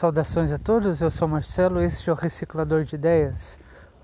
[0.00, 3.58] Saudações a todos, eu sou Marcelo, este é o Reciclador de Ideias,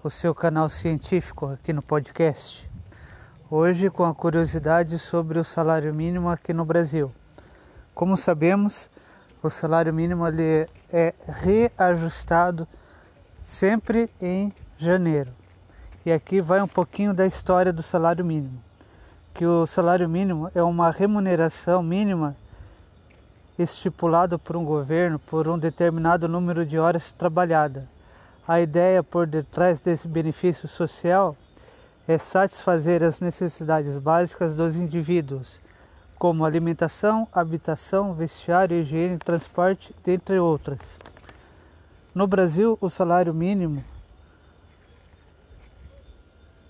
[0.05, 2.71] o seu canal científico aqui no podcast.
[3.51, 7.11] Hoje com a curiosidade sobre o salário mínimo aqui no Brasil.
[7.95, 8.91] Como sabemos,
[9.43, 12.69] o salário mínimo ele é reajustado
[13.43, 15.33] sempre em janeiro.
[16.05, 18.61] E aqui vai um pouquinho da história do salário mínimo.
[19.33, 22.37] Que o salário mínimo é uma remuneração mínima
[23.59, 27.85] estipulado por um governo por um determinado número de horas trabalhadas.
[28.47, 31.37] A ideia por detrás desse benefício social
[32.07, 35.59] é satisfazer as necessidades básicas dos indivíduos,
[36.19, 40.99] como alimentação, habitação, vestiário, higiene, transporte, dentre outras.
[42.15, 43.83] No Brasil, o salário mínimo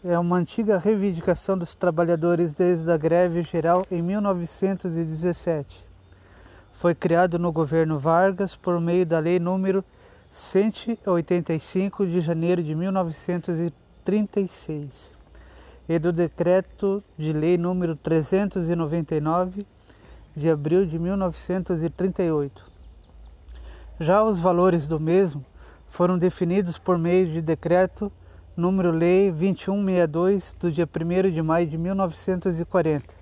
[0.03, 5.86] é uma antiga reivindicação dos trabalhadores desde a greve geral em 1917
[6.79, 9.83] foi criado no governo Vargas por meio da Lei número
[10.31, 15.11] 185 de janeiro de 1936
[15.89, 19.67] e do Decreto de Lei número 399
[20.37, 22.69] de abril de 1938.
[23.99, 25.43] Já os valores do mesmo
[25.89, 28.13] foram definidos por meio de Decreto
[28.55, 33.16] número Lei 2162 do dia 1 de maio de 1940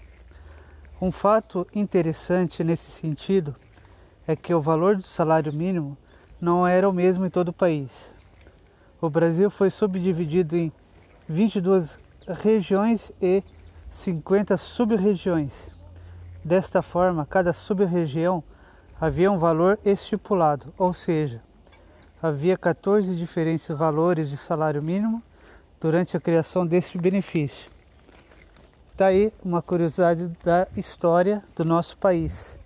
[1.05, 3.55] um fato interessante nesse sentido
[4.27, 5.98] é que o valor do salário mínimo
[6.41, 8.11] não era o mesmo em todo o país.
[9.02, 10.72] O Brasil foi subdividido em
[11.28, 12.00] 22
[12.42, 13.42] regiões e
[13.91, 15.70] 50 sub-regiões.
[16.42, 18.42] Desta forma, cada sub-região
[18.98, 21.42] havia um valor estipulado, ou seja,
[22.22, 25.22] havia 14 diferentes valores de salário mínimo
[25.78, 27.73] durante a criação deste benefício.
[28.95, 32.56] Está aí uma curiosidade da história do nosso país,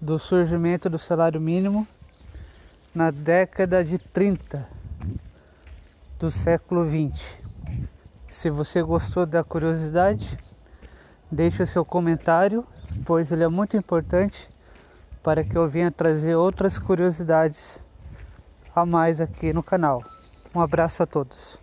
[0.00, 1.86] do surgimento do salário mínimo
[2.94, 4.66] na década de 30
[6.18, 7.42] do século 20.
[8.30, 10.38] Se você gostou da curiosidade,
[11.30, 12.66] deixe o seu comentário,
[13.04, 14.48] pois ele é muito importante
[15.22, 17.78] para que eu venha trazer outras curiosidades
[18.74, 20.02] a mais aqui no canal.
[20.54, 21.62] Um abraço a todos.